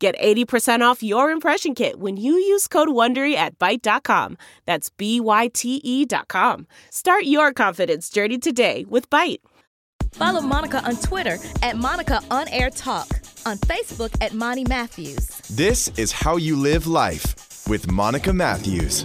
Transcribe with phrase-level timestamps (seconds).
[0.00, 4.38] Get 80% off your impression kit when you use code WONDERY at Byte.com.
[4.64, 6.66] That's B-Y-T-E dot com.
[6.88, 9.40] Start your confidence journey today with Byte.
[10.12, 13.08] Follow Monica on Twitter at Monica On Air Talk,
[13.44, 15.28] on Facebook at Monty Matthews.
[15.50, 19.04] This is How You Live Life with Monica Matthews.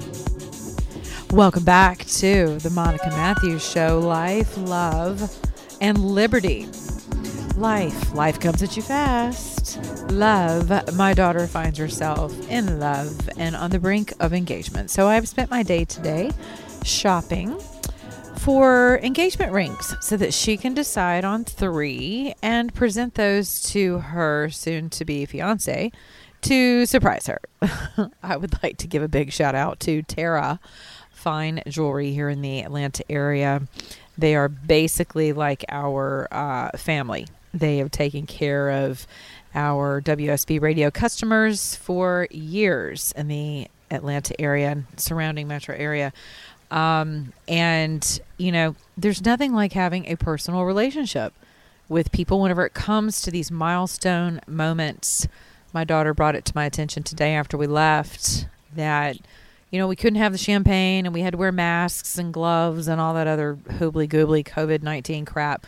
[1.32, 5.30] Welcome back to the Monica Matthews Show Life, Love,
[5.82, 6.70] and Liberty.
[7.58, 8.14] Life.
[8.14, 9.80] Life comes at you fast.
[10.12, 10.94] Love.
[10.96, 14.90] My daughter finds herself in love and on the brink of engagement.
[14.90, 16.32] So I've spent my day today
[16.84, 17.58] shopping
[18.40, 24.50] for engagement rings so that she can decide on three and present those to her
[24.50, 25.94] soon to be fiance
[26.42, 27.40] to surprise her.
[28.22, 30.60] I would like to give a big shout out to Tara
[31.10, 33.62] Fine Jewelry here in the Atlanta area.
[34.18, 37.28] They are basically like our uh, family.
[37.56, 39.08] They have taken care of
[39.54, 46.12] our WSB radio customers for years in the Atlanta area and surrounding metro area.
[46.70, 51.34] Um, and, you know, there's nothing like having a personal relationship
[51.88, 55.28] with people whenever it comes to these milestone moments.
[55.72, 59.18] My daughter brought it to my attention today after we left that,
[59.72, 62.90] you know, we couldn't have the champagne and we had to wear masks and gloves
[62.90, 65.66] and all that other hoobly goobly COVID 19 crap.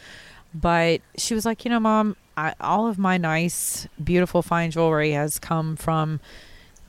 [0.53, 5.11] But she was like, you know, mom, I, all of my nice, beautiful, fine jewelry
[5.11, 6.19] has come from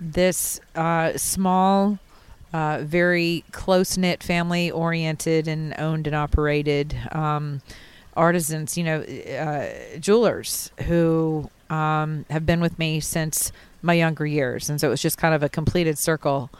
[0.00, 1.98] this uh, small,
[2.53, 7.61] uh, very close knit, family oriented, and owned and operated um,
[8.17, 14.69] artisans, you know, uh, jewelers who um, have been with me since my younger years.
[14.69, 16.50] And so it was just kind of a completed circle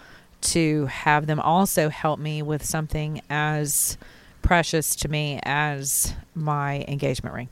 [0.41, 3.99] to have them also help me with something as
[4.43, 7.49] precious to me as my engagement ring.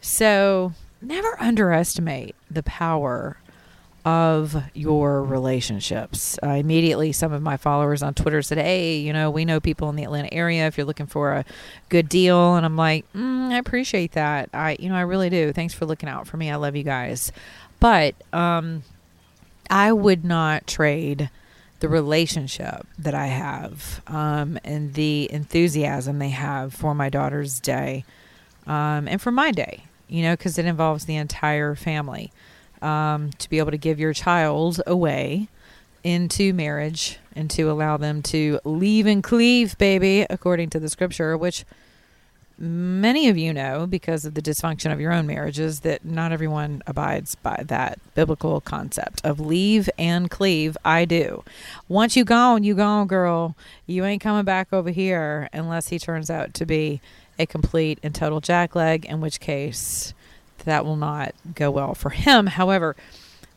[0.00, 3.36] So never underestimate the power
[4.04, 6.38] of your relationships.
[6.42, 9.88] Uh, immediately, some of my followers on Twitter said, Hey, you know, we know people
[9.90, 11.44] in the Atlanta area if you're looking for a
[11.88, 12.56] good deal.
[12.56, 14.50] And I'm like, mm, I appreciate that.
[14.52, 15.52] I, you know, I really do.
[15.52, 16.50] Thanks for looking out for me.
[16.50, 17.30] I love you guys.
[17.78, 18.82] But um,
[19.70, 21.30] I would not trade
[21.82, 28.04] the relationship that I have um, and the enthusiasm they have for my daughter's day
[28.68, 32.32] um, and for my day, you know, because it involves the entire family.
[32.80, 35.48] Um, to be able to give your child away
[36.04, 41.36] into marriage and to allow them to leave and cleave, baby, according to the scripture,
[41.36, 41.64] which
[42.62, 46.80] many of you know because of the dysfunction of your own marriages that not everyone
[46.86, 50.76] abides by that biblical concept of leave and cleave.
[50.84, 51.42] I do.
[51.88, 53.56] Once you gone, you gone, girl.
[53.86, 57.00] You ain't coming back over here unless he turns out to be
[57.36, 60.14] a complete and total jackleg, in which case
[60.64, 62.46] that will not go well for him.
[62.46, 62.94] However,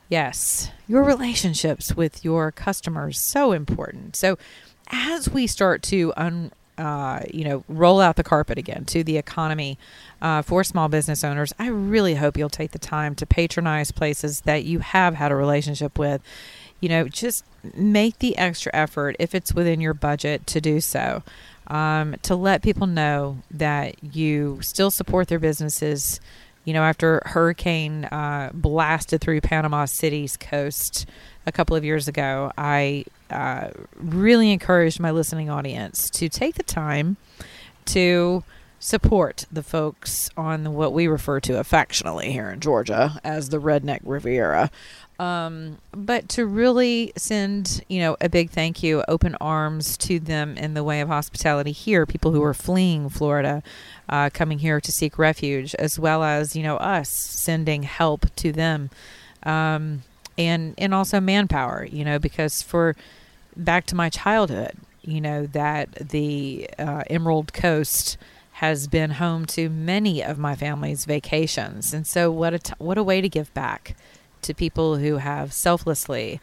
[0.10, 4.16] yes, your relationships with your customers so important.
[4.16, 4.40] So
[4.88, 9.18] as we start to un uh, you know, roll out the carpet again to the
[9.18, 9.78] economy
[10.22, 14.42] uh, for small business owners, I really hope you'll take the time to patronize places
[14.42, 16.22] that you have had a relationship with.
[16.82, 21.24] You know, just make the extra effort if it's within your budget to do so.
[21.68, 26.20] Um, to let people know that you still support their businesses.
[26.64, 31.08] You know, after hurricane uh, blasted through Panama City's coast
[31.48, 33.06] a couple of years ago, I
[33.96, 37.18] really encouraged my listening audience to take the time
[37.86, 38.44] to
[38.80, 44.02] support the folks on what we refer to affectionately here in Georgia as the Redneck
[44.04, 44.70] Riviera.
[45.18, 50.58] Um, but to really send, you know, a big thank you, open arms to them
[50.58, 53.64] in the way of hospitality here, people who are fleeing Florida,
[54.10, 58.52] uh, coming here to seek refuge, as well as, you know, us sending help to
[58.52, 58.90] them.
[59.44, 60.04] Um,
[60.38, 62.96] and and also manpower you know because for
[63.56, 68.18] back to my childhood you know that the uh, emerald coast
[68.56, 71.94] has been home to many of my family's vacations.
[71.94, 73.98] And so what a t- what a way to give back
[74.44, 76.40] to people who have selflessly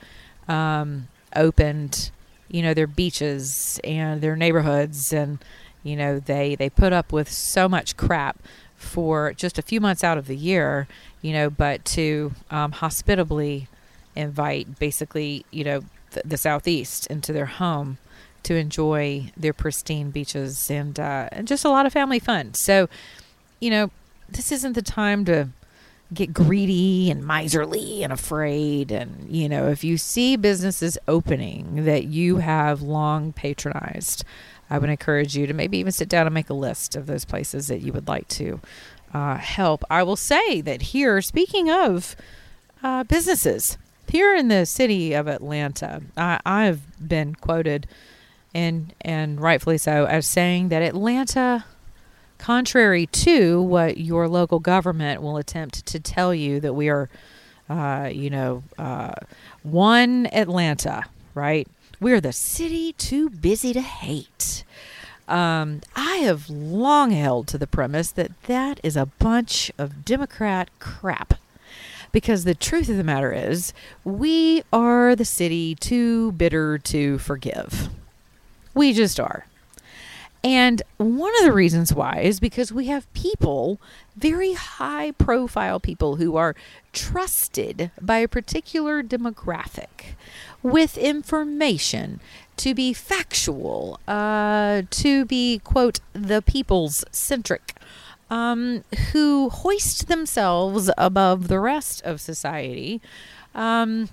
[0.47, 2.11] um, opened
[2.51, 5.39] you know their beaches and their neighborhoods and
[5.83, 8.39] you know they they put up with so much crap
[8.77, 10.87] for just a few months out of the year
[11.23, 13.69] you know but to um, hospitably
[14.15, 15.81] invite basically, you know,
[16.13, 17.99] th- the southeast into their home
[18.45, 22.55] to enjoy their pristine beaches and uh, and just a lot of family fun.
[22.55, 22.89] So,
[23.61, 23.91] you know,
[24.29, 25.49] this isn't the time to
[26.13, 28.93] get greedy and miserly and afraid.
[28.93, 34.25] And you know, if you see businesses opening that you have long patronized,
[34.69, 37.25] I would encourage you to maybe even sit down and make a list of those
[37.25, 38.61] places that you would like to
[39.15, 39.85] uh, help.
[39.91, 42.17] I will say that here, speaking of
[42.83, 47.87] uh, businesses here in the city of Atlanta, I, I've been quoted,
[48.55, 51.65] and and rightfully so, as saying that Atlanta,
[52.39, 57.09] contrary to what your local government will attempt to tell you, that we are,
[57.71, 59.15] uh, you know, uh,
[59.63, 61.05] one Atlanta,
[61.35, 61.67] right?
[62.01, 64.65] We're the city too busy to hate.
[65.29, 70.69] Um, I have long held to the premise that that is a bunch of Democrat
[70.79, 71.35] crap.
[72.13, 73.73] Because the truth of the matter is,
[74.05, 77.89] we are the city too bitter to forgive.
[78.75, 79.47] We just are.
[80.45, 83.81] And one of the reasons why is because we have people,
[84.17, 86.57] very high profile people, who are
[86.93, 90.17] trusted by a particular demographic
[90.63, 92.19] with information
[92.57, 97.77] to be factual, uh, to be, quote, the people's centric,
[98.33, 98.83] um,
[99.13, 103.01] who hoist themselves above the rest of society.
[103.55, 104.09] Um,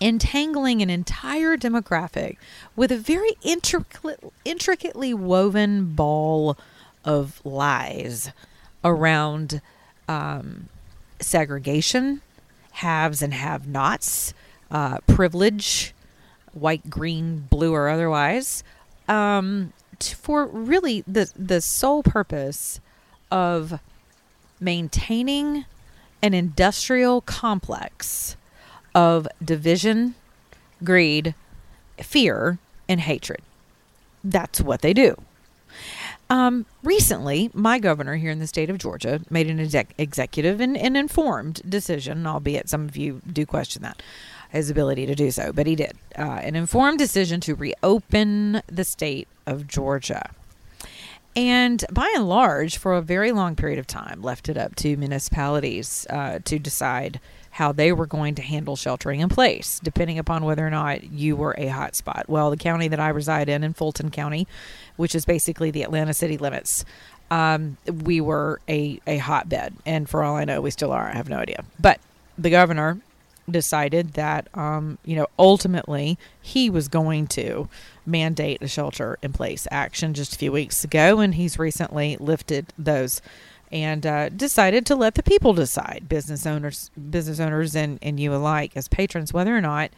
[0.00, 2.36] entangling an entire demographic
[2.74, 6.58] with a very intricate, intricately woven ball
[7.04, 8.32] of lies
[8.82, 9.60] around
[10.08, 10.68] um,
[11.20, 12.20] segregation,
[12.72, 14.34] haves and have nots,
[14.72, 15.94] uh, privilege,
[16.52, 18.64] white, green, blue, or otherwise,
[19.06, 22.80] um, for really the, the sole purpose
[23.32, 23.80] of
[24.60, 25.64] maintaining
[26.22, 28.36] an industrial complex
[28.94, 30.14] of division,
[30.84, 31.34] greed,
[31.98, 32.58] fear,
[32.88, 33.40] and hatred.
[34.22, 35.16] That's what they do.
[36.30, 40.76] Um, recently, my governor here in the state of Georgia made an exec- executive and,
[40.76, 44.02] and informed decision, albeit some of you do question that
[44.50, 45.96] his ability to do so, but he did.
[46.16, 50.30] Uh, an informed decision to reopen the state of Georgia.
[51.34, 54.96] And by and large, for a very long period of time, left it up to
[54.96, 57.20] municipalities uh, to decide
[57.52, 61.36] how they were going to handle sheltering in place, depending upon whether or not you
[61.36, 62.28] were a hotspot.
[62.28, 64.46] Well, the county that I reside in, in Fulton County,
[64.96, 66.84] which is basically the Atlanta city limits,
[67.30, 69.74] um, we were a, a hotbed.
[69.84, 71.08] And for all I know, we still are.
[71.08, 71.64] I have no idea.
[71.78, 72.00] But
[72.38, 73.00] the governor
[73.52, 77.68] decided that, um, you know, ultimately he was going to
[78.04, 82.72] mandate a shelter in place action just a few weeks ago, and he's recently lifted
[82.78, 83.22] those
[83.70, 88.34] and uh, decided to let the people decide, business owners, business owners, and and you
[88.34, 89.90] alike as patrons, whether or not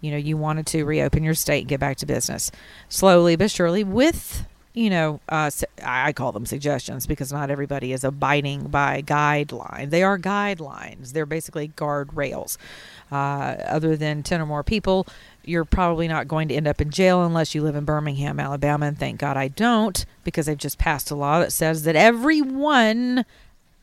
[0.00, 2.50] you know you wanted to reopen your state and get back to business
[2.90, 5.50] slowly but surely with you know, uh,
[5.84, 9.90] I call them suggestions because not everybody is abiding by guidelines.
[9.90, 11.12] They are guidelines.
[11.12, 12.58] They're basically guardrails.
[13.14, 15.06] Uh, other than 10 or more people,
[15.44, 18.86] you're probably not going to end up in jail unless you live in Birmingham, Alabama.
[18.86, 23.24] And thank God I don't because they've just passed a law that says that everyone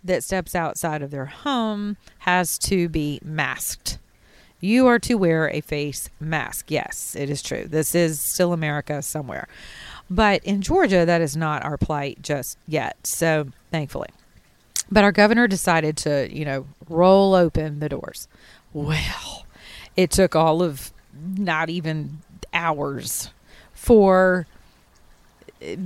[0.03, 3.99] that steps outside of their home has to be masked.
[4.59, 6.69] You are to wear a face mask.
[6.69, 7.65] Yes, it is true.
[7.65, 9.47] This is still America somewhere.
[10.09, 12.97] But in Georgia, that is not our plight just yet.
[13.07, 14.09] So thankfully.
[14.91, 18.27] But our governor decided to, you know, roll open the doors.
[18.73, 19.45] Well,
[19.95, 22.19] it took all of not even
[22.53, 23.29] hours
[23.73, 24.47] for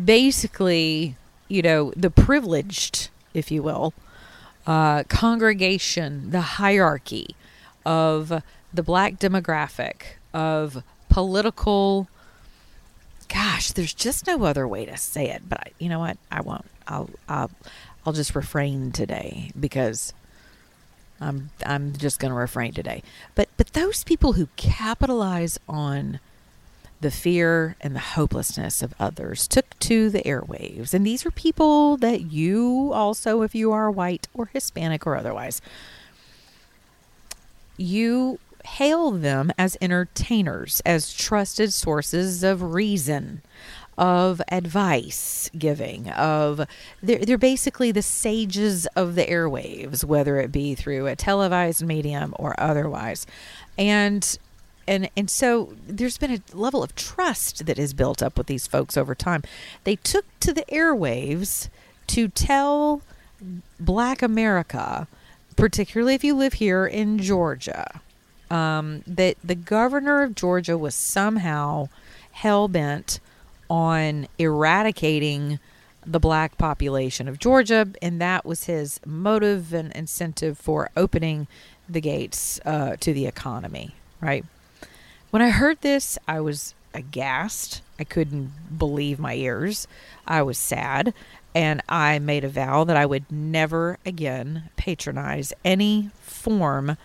[0.06, 1.16] basically,
[1.48, 3.94] you know, the privileged, if you will,
[4.68, 7.36] uh, congregation, the hierarchy
[7.86, 8.42] of
[8.74, 12.08] the black demographic, of political
[13.28, 15.44] gosh, there's just no other way to say it.
[15.48, 16.18] But I, you know what?
[16.32, 16.66] I won't.
[16.88, 17.52] I'll I'll
[18.06, 20.14] I'll just refrain today because
[21.20, 23.04] I'm I'm just going to refrain today.
[23.36, 26.20] But but those people who capitalize on
[27.02, 30.94] the fear and the hopelessness of others took to the airwaves.
[30.94, 35.62] And these are people that you also, if you are white or Hispanic or otherwise,
[37.78, 43.42] you hail them as entertainers, as trusted sources of reason,
[43.98, 46.66] of advice giving, of
[47.02, 52.34] they're, they're basically the sages of the airwaves, whether it be through a televised medium
[52.38, 53.26] or otherwise.
[53.78, 54.38] And
[54.88, 58.68] and and so there's been a level of trust that is built up with these
[58.68, 59.44] folks over time.
[59.84, 61.70] They took to the airwaves
[62.08, 63.02] to tell
[63.80, 65.08] black America,
[65.56, 68.02] particularly if you live here in Georgia,
[68.52, 71.90] um, that the governor of Georgia was somehow
[72.32, 73.20] hell bent
[73.70, 75.60] on eradicating
[76.06, 81.48] the black population of Georgia, and that was his motive and incentive for opening
[81.90, 84.46] the gates uh, to the economy, right?
[85.32, 87.82] When I heard this, I was aghast.
[88.00, 89.88] I couldn't believe my ears.
[90.28, 91.14] I was sad,
[91.54, 96.98] and I made a vow that I would never again patronize any form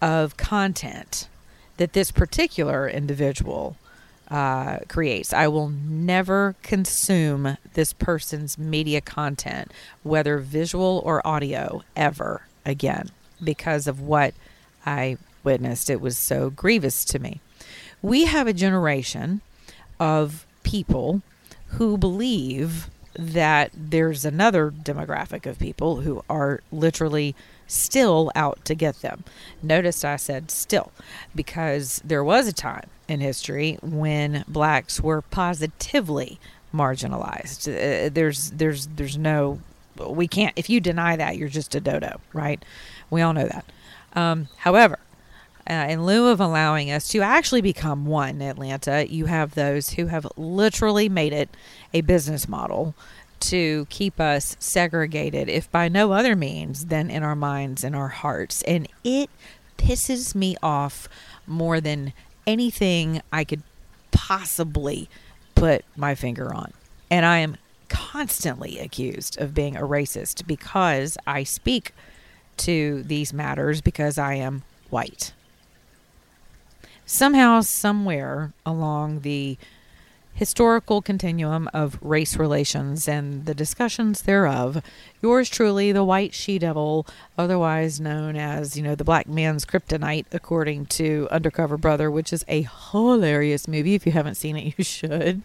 [0.00, 1.28] of content
[1.76, 3.76] that this particular individual
[4.30, 5.32] uh, creates.
[5.32, 9.72] I will never consume this person's media content,
[10.02, 13.10] whether visual or audio, ever again
[13.42, 14.34] because of what
[14.86, 15.90] I witnessed.
[15.90, 17.40] It was so grievous to me.
[18.02, 19.40] We have a generation
[19.98, 21.22] of people
[21.68, 27.34] who believe that there's another demographic of people who are literally
[27.70, 29.24] still out to get them.
[29.62, 30.92] Notice I said still
[31.34, 36.38] because there was a time in history when blacks were positively
[36.74, 37.68] marginalized.
[37.68, 39.60] Uh, there's there's there's no
[40.08, 42.64] we can't if you deny that you're just a dodo, right?
[43.10, 43.64] We all know that.
[44.14, 44.98] Um, however,
[45.68, 50.06] uh, in lieu of allowing us to actually become one Atlanta, you have those who
[50.06, 51.48] have literally made it
[51.92, 52.94] a business model
[53.40, 58.08] to keep us segregated, if by no other means than in our minds and our
[58.08, 58.62] hearts.
[58.62, 59.30] And it
[59.78, 61.08] pisses me off
[61.46, 62.12] more than
[62.46, 63.62] anything I could
[64.10, 65.08] possibly
[65.54, 66.72] put my finger on.
[67.10, 67.56] And I am
[67.88, 71.92] constantly accused of being a racist because I speak
[72.58, 75.32] to these matters because I am white.
[77.06, 79.58] Somehow, somewhere along the
[80.40, 84.82] historical continuum of race relations and the discussions thereof,
[85.20, 87.06] yours truly, the white she devil,
[87.36, 92.42] otherwise known as, you know, the black man's kryptonite, according to Undercover Brother, which is
[92.48, 93.94] a hilarious movie.
[93.94, 95.42] If you haven't seen it, you should.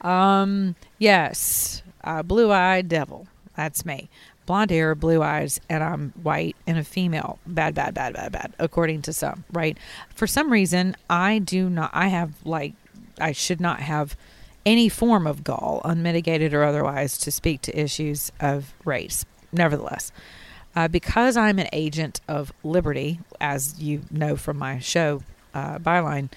[0.00, 3.26] Um, yes, uh, blue eyed devil.
[3.54, 4.08] That's me.
[4.46, 7.38] Blonde hair, blue eyes, and I'm white and a female.
[7.46, 9.76] Bad, bad, bad, bad, bad, according to some, right?
[10.14, 12.72] For some reason, I do not, I have like
[13.20, 14.16] I should not have
[14.64, 19.24] any form of gall, unmitigated or otherwise, to speak to issues of race.
[19.52, 20.10] Nevertheless,
[20.74, 25.22] uh, because I'm an agent of liberty, as you know from my show
[25.54, 26.30] uh, byline,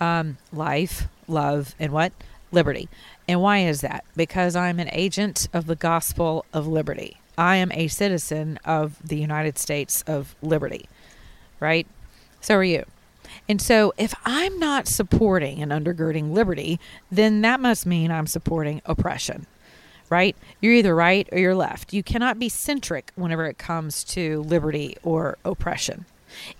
[0.00, 2.12] um, life, love, and what?
[2.52, 2.88] Liberty.
[3.26, 4.04] And why is that?
[4.16, 7.18] Because I'm an agent of the gospel of liberty.
[7.38, 10.88] I am a citizen of the United States of liberty,
[11.60, 11.86] right?
[12.40, 12.84] So are you.
[13.48, 16.78] And so, if I'm not supporting and undergirding liberty,
[17.10, 19.46] then that must mean I'm supporting oppression,
[20.10, 20.36] right?
[20.60, 21.94] You're either right or you're left.
[21.94, 26.04] You cannot be centric whenever it comes to liberty or oppression.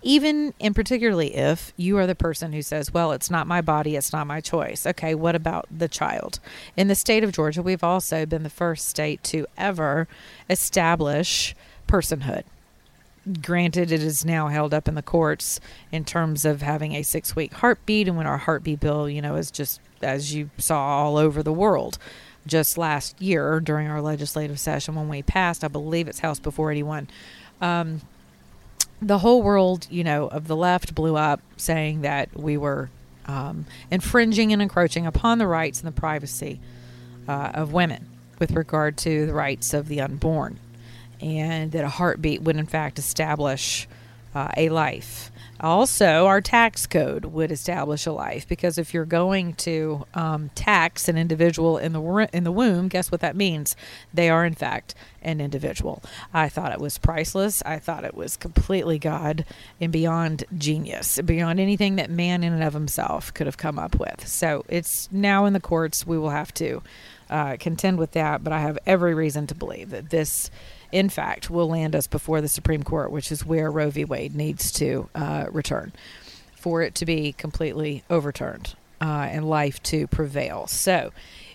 [0.03, 3.97] Even and particularly if you are the person who says, well, it's not my body,
[3.97, 4.87] it's not my choice.
[4.87, 6.41] Okay, what about the child?
[6.75, 10.09] In the state of Georgia, we've also been the first state to ever
[10.49, 11.55] establish
[11.87, 12.45] personhood
[13.43, 15.61] granted it is now held up in the courts
[15.93, 19.37] in terms of having a six week heartbeat and when our heartbeat bill you know
[19.37, 21.99] is just as you saw all over the world.
[22.47, 26.73] Just last year during our legislative session when we passed i believe it's house before
[26.73, 27.09] 81
[27.61, 28.01] um,
[29.03, 32.89] the whole world you know of the left blew up saying that we were
[33.27, 36.59] um, infringing and encroaching upon the rights and the privacy
[37.29, 38.09] uh, of women
[38.39, 40.59] with regard to the rights of the unborn
[41.21, 43.89] and that a heartbeat would in fact establish
[44.35, 45.31] uh, a life.
[45.61, 51.09] Also, our tax code would establish a life because if you're going to um, tax
[51.09, 53.75] an individual in the in the womb, guess what that means?
[54.15, 56.01] They are in fact an individual.
[56.33, 57.61] I thought it was priceless.
[57.67, 59.45] I thought it was completely God
[59.81, 63.99] and beyond genius, beyond anything that man in and of himself could have come up
[63.99, 64.29] with.
[64.29, 66.07] So it's now in the courts.
[66.07, 66.83] We will have to
[67.31, 70.53] uh, contend with that, but I have every reason to believe that this
[70.93, 74.05] in fact, will land us before the Supreme Court, which is where Roe v.
[74.05, 75.93] Wade needs to uh, return
[76.55, 80.67] for it to be completely overturned uh, and life to prevail.
[80.67, 81.13] So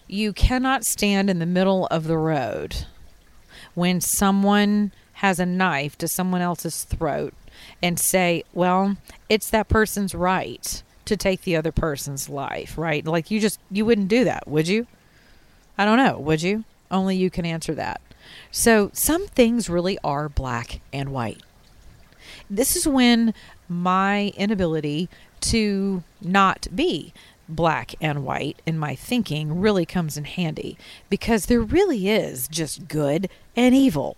[0.08, 2.86] you cannot stand in the middle of the road
[3.74, 7.34] when someone has a knife to someone else's throat
[7.82, 8.98] and say, well,
[9.30, 13.06] it's that person's right to take the other person's life, right?
[13.06, 14.88] Like you just, you wouldn't do that, would you?
[15.78, 16.64] I don't know, would you?
[16.92, 18.02] Only you can answer that.
[18.52, 21.42] So some things really are black and white.
[22.50, 23.34] This is when
[23.68, 25.10] my inability
[25.42, 27.14] to not be
[27.50, 30.78] black and white in my thinking really comes in handy
[31.10, 34.18] because there really is just good and evil.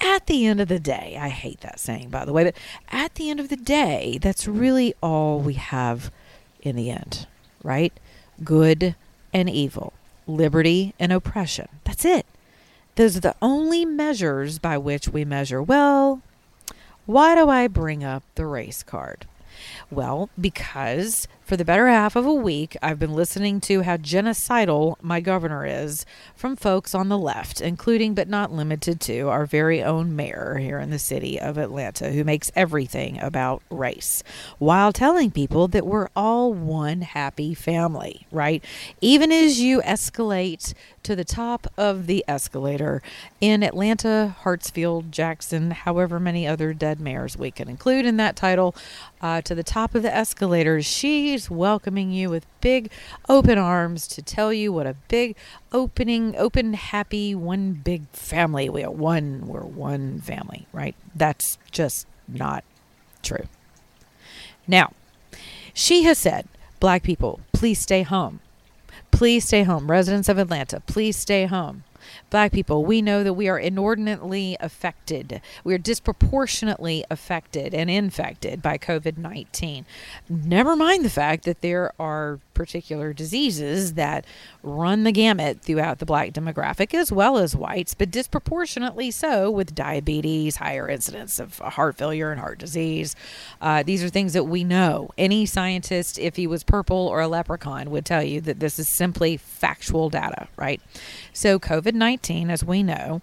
[0.00, 2.56] at the end of the day, I hate that saying, by the way, but
[2.88, 6.10] at the end of the day, that's really all we have
[6.62, 7.26] in the end,
[7.62, 7.92] right?
[8.42, 8.96] Good
[9.32, 9.92] and evil,
[10.26, 11.68] liberty and oppression.
[11.84, 12.26] That's it.
[12.96, 15.62] Those are the only measures by which we measure.
[15.62, 16.22] Well,
[17.06, 19.26] why do I bring up the race card?
[19.90, 24.96] Well, because for the better half of a week, I've been listening to how genocidal
[25.02, 29.82] my governor is from folks on the left, including but not limited to our very
[29.82, 34.22] own mayor here in the city of Atlanta, who makes everything about race,
[34.58, 38.64] while telling people that we're all one happy family, right?
[39.02, 40.72] Even as you escalate
[41.02, 43.02] to the top of the escalator
[43.40, 48.74] in Atlanta, Hartsfield, Jackson, however many other dead mayors we can include in that title,
[49.20, 50.86] uh, to the top of the escalators,
[51.50, 52.90] welcoming you with big
[53.28, 55.36] open arms to tell you what a big
[55.72, 58.68] opening, open, happy, one big family.
[58.68, 60.94] We are one, we're one family, right?
[61.14, 62.64] That's just not
[63.22, 63.46] true.
[64.66, 64.92] Now,
[65.72, 66.46] she has said,
[66.80, 68.40] Black people, please stay home.
[69.10, 69.90] Please stay home.
[69.90, 71.84] Residents of Atlanta, please stay home.
[72.30, 75.40] Black people, we know that we are inordinately affected.
[75.62, 79.86] We are disproportionately affected and infected by COVID 19.
[80.28, 84.24] Never mind the fact that there are particular diseases that
[84.62, 89.74] run the gamut throughout the black demographic as well as whites, but disproportionately so with
[89.74, 93.16] diabetes, higher incidence of heart failure and heart disease.
[93.60, 95.10] Uh, these are things that we know.
[95.18, 98.88] Any scientist, if he was purple or a leprechaun, would tell you that this is
[98.88, 100.80] simply factual data, right?
[101.32, 102.03] So, COVID 19,
[102.50, 103.22] as we know,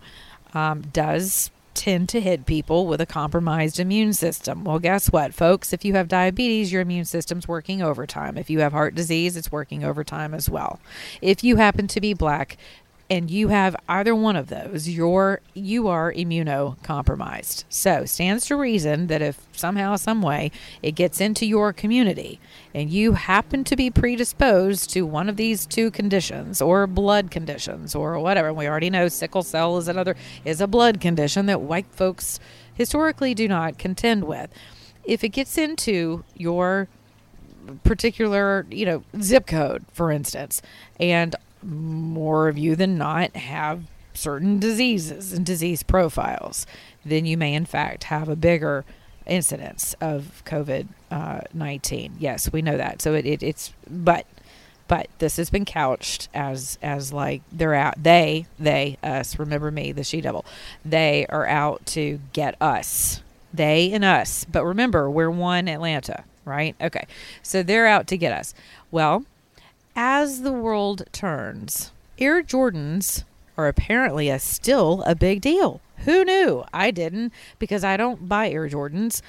[0.53, 4.63] um, does tend to hit people with a compromised immune system.
[4.63, 5.71] Well, guess what, folks?
[5.71, 8.37] If you have diabetes, your immune system's working overtime.
[8.37, 10.79] If you have heart disease, it's working overtime as well.
[11.21, 12.57] If you happen to be black,
[13.11, 17.65] and you have either one of those, you're you are immunocompromised.
[17.67, 20.49] So stands to reason that if somehow, some way,
[20.81, 22.39] it gets into your community,
[22.73, 27.93] and you happen to be predisposed to one of these two conditions, or blood conditions,
[27.93, 31.59] or whatever, and we already know sickle cell is another is a blood condition that
[31.59, 32.39] white folks
[32.73, 34.49] historically do not contend with.
[35.03, 36.87] If it gets into your
[37.83, 40.61] particular, you know, zip code, for instance,
[40.97, 46.65] and more of you than not have certain diseases and disease profiles,
[47.05, 48.85] then you may in fact have a bigger
[49.25, 52.15] incidence of COVID uh, 19.
[52.19, 53.01] Yes, we know that.
[53.01, 54.25] So it, it, it's, but,
[54.87, 59.91] but this has been couched as, as like they're out, they, they, us, remember me,
[59.91, 60.45] the she devil,
[60.83, 63.21] they are out to get us,
[63.53, 64.45] they and us.
[64.45, 66.75] But remember, we're one Atlanta, right?
[66.81, 67.05] Okay.
[67.41, 68.53] So they're out to get us.
[68.89, 69.25] Well,
[69.95, 73.23] as the world turns, Air Jordans
[73.57, 75.81] are apparently a still a big deal.
[76.05, 76.63] Who knew?
[76.73, 79.21] I didn't because I don't buy Air Jordans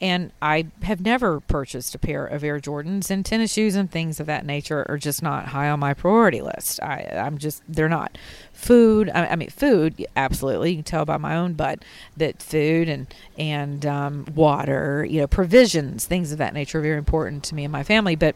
[0.00, 4.18] and I have never purchased a pair of Air Jordans and tennis shoes and things
[4.18, 6.82] of that nature are just not high on my priority list.
[6.82, 8.16] I I'm just they're not.
[8.52, 10.70] Food, I, I mean food, absolutely.
[10.70, 11.84] You can tell by my own butt
[12.16, 13.06] that food and
[13.38, 17.64] and um, water, you know, provisions, things of that nature are very important to me
[17.64, 18.34] and my family, but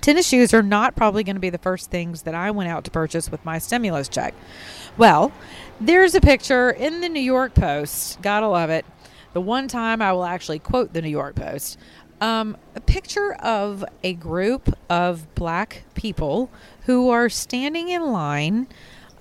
[0.00, 2.84] Tennis shoes are not probably going to be the first things that I went out
[2.84, 4.34] to purchase with my stimulus check.
[4.96, 5.32] Well,
[5.80, 8.22] there's a picture in the New York Post.
[8.22, 8.86] Gotta love it.
[9.32, 11.78] The one time I will actually quote the New York Post.
[12.20, 16.50] Um, a picture of a group of black people
[16.86, 18.68] who are standing in line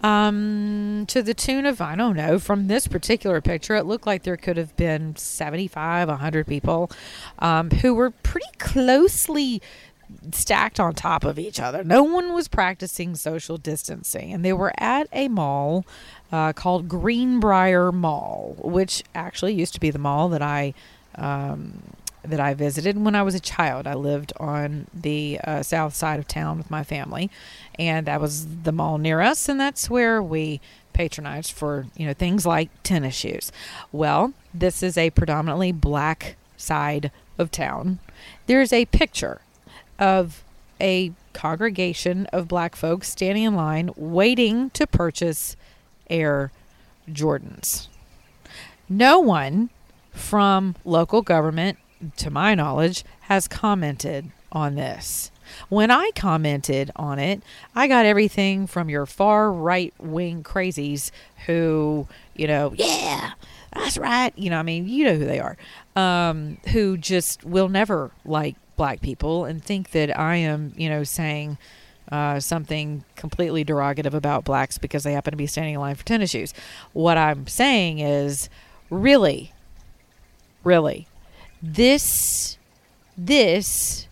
[0.06, 4.24] um, to the tune of, I don't know, from this particular picture, it looked like
[4.24, 6.92] there could have been 75, 100 people
[7.40, 9.62] um, who were pretty closely
[10.32, 11.84] stacked on top of each other.
[11.84, 15.86] No one was practicing social distancing, and they were at a mall
[16.32, 20.74] uh, called Greenbriar Mall, which actually used to be the mall that I.
[21.15, 21.82] Um,
[22.24, 23.86] that I visited when I was a child.
[23.86, 27.30] I lived on the uh, south side of town with my family,
[27.78, 30.60] and that was the mall near us, and that's where we
[30.91, 33.52] patronized for you know things like tennis shoes.
[33.91, 38.00] Well, this is a predominantly black side of town.
[38.48, 39.41] There's a picture
[39.99, 40.43] of
[40.79, 45.55] a congregation of black folks standing in line waiting to purchase
[46.10, 46.51] Air
[47.10, 47.88] Jordans.
[48.88, 49.69] No one
[50.12, 51.77] from local government,
[52.17, 55.31] to my knowledge, has commented on this.
[55.69, 57.41] When I commented on it,
[57.75, 61.12] I got everything from your far right wing crazies
[61.45, 63.34] who, you know, yeah,
[63.73, 64.34] that's right.
[64.36, 65.58] You know, I mean, you know who they are,
[65.95, 71.04] um, who just will never like black people and think that I am, you know,
[71.04, 71.58] saying
[72.12, 76.06] uh, something completely derogative about blacks because they happen to be standing in line for
[76.06, 76.54] tennis shoes.
[76.94, 78.50] What I'm saying is
[78.90, 79.54] really,
[80.64, 81.08] really,
[81.62, 82.58] this,
[83.18, 84.08] this,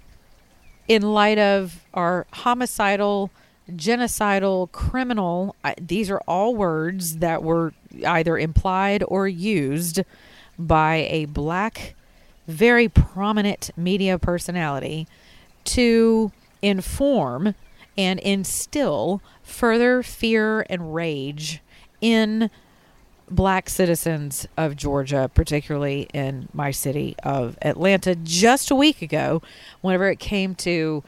[0.88, 3.30] in light of our homicidal,
[3.70, 7.74] genocidal, criminal, I, these are all words that were
[8.06, 10.02] either implied or used
[10.58, 11.96] by a black,
[12.48, 15.08] very prominent media personality
[15.64, 17.56] to inform
[17.98, 21.62] and instill further fear and rage
[22.02, 22.50] in
[23.30, 29.42] black citizens of Georgia, particularly in my city of Atlanta, just a week ago,
[29.82, 31.04] whenever it came to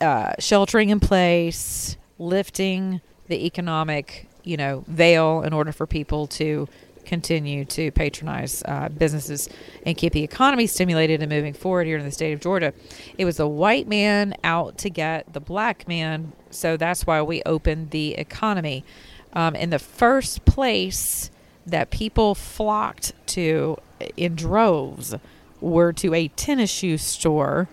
[0.00, 6.68] uh, sheltering in place, lifting the economic, you know, veil in order for people to
[7.06, 9.48] continue to patronize uh, businesses
[9.84, 12.74] and keep the economy stimulated and moving forward here in the state of Georgia.
[13.16, 17.42] It was the white man out to get the black man, so that's why we
[17.44, 18.84] opened the economy.
[19.32, 21.30] Um, in the first place
[21.66, 23.78] that people flocked to
[24.16, 25.14] in droves
[25.60, 27.68] were to a tennis shoe store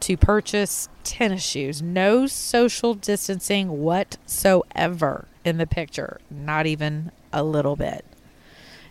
[0.00, 1.80] to purchase tennis shoes.
[1.80, 8.04] No social distancing whatsoever in the picture, not even a little bit.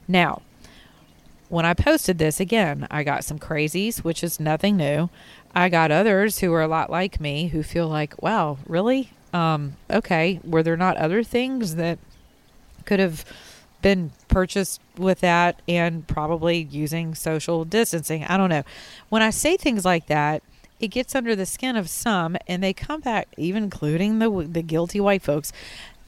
[0.08, 0.42] Now,
[1.50, 5.10] when I posted this again, I got some crazies, which is nothing new.
[5.54, 9.12] I got others who are a lot like me who feel like, wow, really?
[9.34, 12.00] Um, okay, were there not other things that
[12.86, 13.26] could have
[13.82, 18.24] been purchased with that and probably using social distancing?
[18.24, 18.64] I don't know.
[19.10, 20.44] When I say things like that,
[20.80, 24.64] it gets under the skin of some and they come back, even including the, the
[24.64, 25.52] guilty white folks.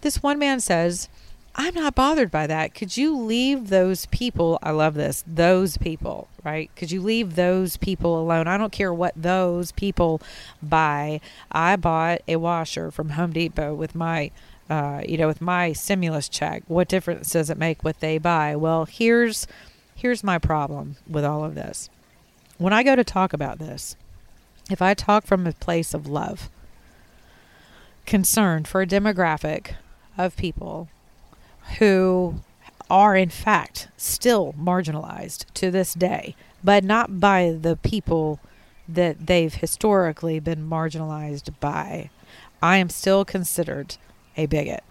[0.01, 1.10] This one man says,
[1.56, 2.74] I'm not bothered by that.
[2.74, 4.58] Could you leave those people?
[4.63, 5.24] I love this.
[5.28, 6.72] Those people, right?
[6.76, 8.48] Could you leave those people alone?
[8.48, 10.20] I don't care what those people
[10.63, 11.22] buy.
[11.52, 14.32] I bought a washer from Home Depot with my,
[14.68, 16.63] uh, you know, with my stimulus check.
[16.68, 18.56] What difference does it make what they buy?
[18.56, 19.46] Well, here's
[19.94, 21.88] here's my problem with all of this.
[22.58, 23.96] When I go to talk about this,
[24.72, 26.50] if I talk from a place of love,
[28.08, 29.76] concern for a demographic
[30.18, 30.89] of people
[31.80, 32.36] who
[32.89, 38.39] are in fact still marginalized to this day, but not by the people
[38.88, 42.10] that they've historically been marginalized by.
[42.62, 43.97] I am still considered
[44.38, 44.84] a bigot.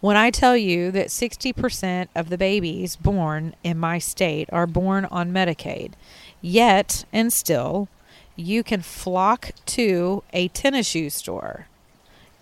[0.00, 5.06] When I tell you that 60% of the babies born in my state are born
[5.06, 5.92] on Medicaid,
[6.40, 7.88] yet and still,
[8.36, 11.66] you can flock to a tennis shoe store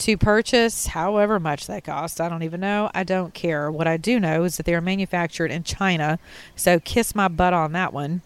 [0.00, 2.20] to purchase however much that costs.
[2.20, 2.90] I don't even know.
[2.94, 3.70] I don't care.
[3.70, 6.18] What I do know is that they are manufactured in China.
[6.56, 8.22] So kiss my butt on that one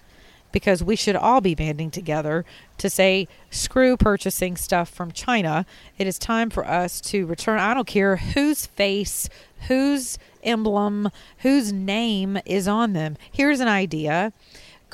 [0.52, 2.44] because we should all be banding together
[2.78, 5.66] to say, screw purchasing stuff from China.
[5.98, 7.58] It is time for us to return.
[7.58, 9.28] I don't care whose face,
[9.66, 13.16] whose emblem, whose name is on them.
[13.32, 14.32] Here's an idea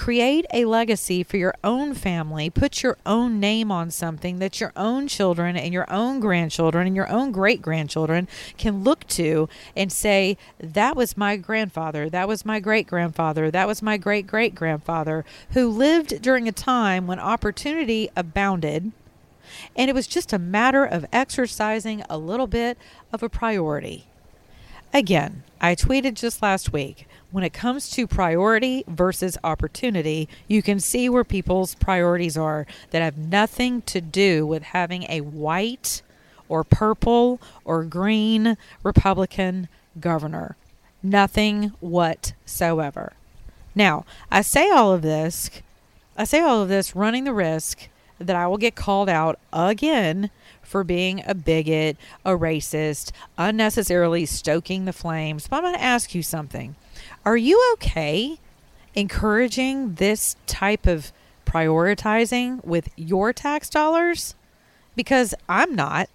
[0.00, 2.48] Create a legacy for your own family.
[2.48, 6.96] Put your own name on something that your own children and your own grandchildren and
[6.96, 12.08] your own great grandchildren can look to and say, That was my grandfather.
[12.08, 13.50] That was my great grandfather.
[13.50, 18.92] That was my great great grandfather who lived during a time when opportunity abounded.
[19.76, 22.78] And it was just a matter of exercising a little bit
[23.12, 24.06] of a priority.
[24.94, 30.80] Again, I tweeted just last week when it comes to priority versus opportunity, you can
[30.80, 36.02] see where people's priorities are that have nothing to do with having a white
[36.48, 39.68] or purple or green Republican
[40.00, 40.56] governor.
[41.02, 43.12] Nothing whatsoever.
[43.74, 45.50] Now, I say all of this,
[46.16, 47.88] I say all of this running the risk
[48.18, 50.30] that I will get called out again
[50.70, 55.48] for being a bigot, a racist, unnecessarily stoking the flames.
[55.48, 56.76] But I'm going to ask you something.
[57.24, 58.38] Are you okay
[58.94, 61.10] encouraging this type of
[61.44, 64.36] prioritizing with your tax dollars?
[64.94, 66.08] Because I'm not.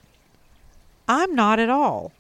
[1.06, 2.14] I'm not at all.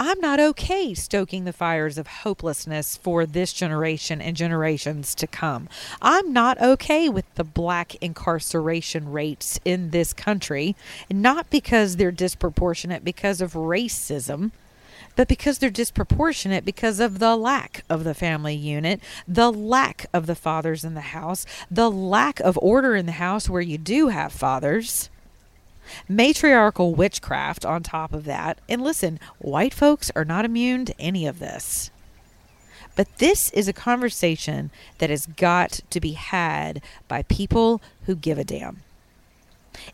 [0.00, 5.68] I'm not okay stoking the fires of hopelessness for this generation and generations to come.
[6.00, 10.74] I'm not okay with the black incarceration rates in this country,
[11.10, 14.50] not because they're disproportionate because of racism,
[15.14, 20.26] but because they're disproportionate because of the lack of the family unit, the lack of
[20.26, 24.08] the fathers in the house, the lack of order in the house where you do
[24.08, 25.10] have fathers
[26.08, 28.60] matriarchal witchcraft on top of that.
[28.68, 31.90] And listen, white folks are not immune to any of this.
[32.94, 38.38] But this is a conversation that has got to be had by people who give
[38.38, 38.82] a damn.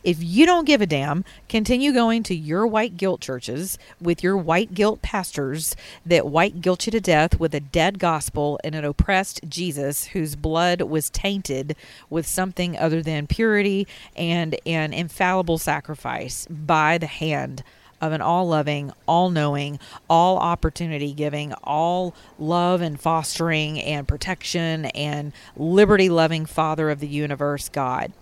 [0.02, 4.36] If you don't give a damn, continue going to your white guilt churches with your
[4.36, 8.84] white guilt pastors that white guilt you to death with a dead gospel and an
[8.84, 11.76] oppressed Jesus whose blood was tainted
[12.10, 13.86] with something other than purity
[14.16, 17.62] and an infallible sacrifice by the hand
[18.00, 24.86] of an all loving, all knowing, all opportunity giving, all love and fostering and protection
[24.86, 28.12] and liberty loving Father of the universe, God.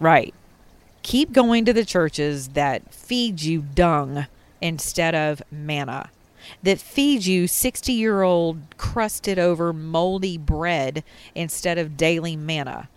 [0.00, 0.34] Right.
[1.02, 4.26] Keep going to the churches that feed you dung
[4.60, 6.10] instead of manna,
[6.62, 12.88] that feed you 60 year old crusted over moldy bread instead of daily manna.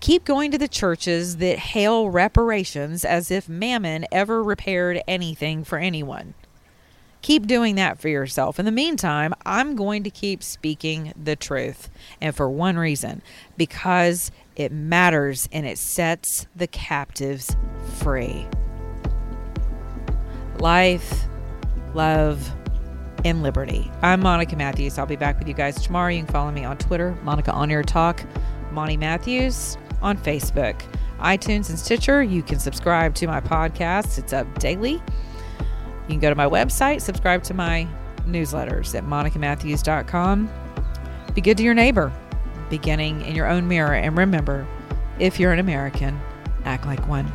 [0.00, 5.78] Keep going to the churches that hail reparations as if mammon ever repaired anything for
[5.78, 6.34] anyone.
[7.22, 8.58] Keep doing that for yourself.
[8.58, 11.88] In the meantime, I'm going to keep speaking the truth.
[12.20, 13.22] And for one reason
[13.56, 17.56] because it matters and it sets the captives
[17.98, 18.46] free.
[20.58, 21.24] Life,
[21.94, 22.50] love,
[23.24, 23.90] and liberty.
[24.02, 24.98] I'm Monica Matthews.
[24.98, 26.10] I'll be back with you guys tomorrow.
[26.10, 28.22] You can follow me on Twitter, Monica On Air Talk,
[28.72, 30.80] Monty Matthews on Facebook,
[31.20, 32.22] iTunes, and Stitcher.
[32.22, 34.94] You can subscribe to my podcast, it's up daily.
[34.94, 37.86] You can go to my website, subscribe to my
[38.26, 40.50] newsletters at monicamatthews.com.
[41.34, 42.12] Be good to your neighbor,
[42.72, 43.92] beginning in your own mirror.
[43.92, 44.66] And remember,
[45.18, 46.18] if you're an American,
[46.64, 47.30] act like one.